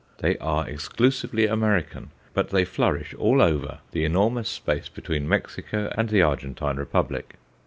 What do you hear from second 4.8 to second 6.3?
between Mexico and the